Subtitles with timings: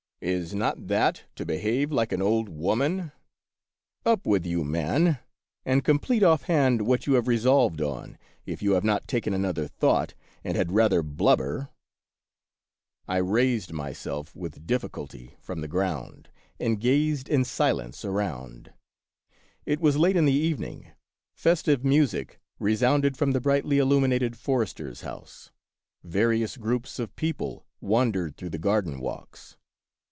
[0.31, 3.11] "Is not that to behave like an old woman?
[4.05, 5.17] Up with you, man,
[5.65, 10.13] and complete offhand what you have resolved on, if you have not taken another thought,
[10.43, 11.69] and had rather blubber!"
[13.07, 16.29] I raised myself with difficulty from the ground
[16.59, 18.73] and gazed in silence around.
[19.65, 20.91] It was late in the evening;
[21.33, 25.49] festive music resounded from the of Peter Schlemihl, 79 brightly illuminated forester's house;
[26.03, 29.57] various groups of people wandered through the garden walks.